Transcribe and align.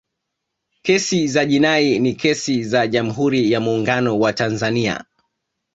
kesi 0.81 1.27
za 1.27 1.45
jinai 1.45 1.99
ni 1.99 2.13
kesi 2.15 2.63
za 2.63 2.87
jamhuri 2.87 3.51
ya 3.51 3.59
muungano 3.59 4.19
wa 4.19 4.33
tanzania 4.33 5.03